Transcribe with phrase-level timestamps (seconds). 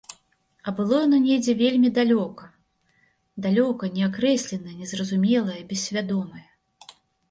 [0.69, 2.49] А было яно недзе вельмі далёка,
[3.49, 6.47] далёка, неакрэсленае, незразумелае, бессвядомае.